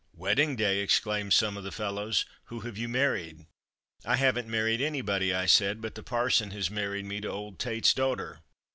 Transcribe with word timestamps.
'Wedding 0.15 0.55
day,' 0.55 0.79
exclaimed 0.79 1.31
some 1.31 1.55
of 1.57 1.63
the 1.63 1.71
fellows, 1.71 2.25
'Who 2.45 2.61
have 2.61 2.75
you 2.75 2.89
married?' 2.89 3.45
'I 4.03 4.15
haven't 4.15 4.47
married 4.47 4.81
anybody,' 4.81 5.31
I 5.31 5.45
said, 5.45 5.79
'but 5.79 5.93
the 5.93 6.01
parson 6.01 6.49
has 6.49 6.71
married 6.71 7.05
me 7.05 7.21
to 7.21 7.29
old 7.29 7.59
Tate's 7.59 7.93
daughter!' 7.93 8.39